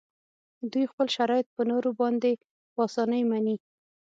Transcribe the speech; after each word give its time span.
دوی 0.71 0.85
خپل 0.91 1.07
شرایط 1.15 1.47
په 1.55 1.61
نورو 1.71 1.89
باندې 1.99 2.31
په 2.73 2.79
اسانۍ 2.87 3.21
مني 3.31 3.55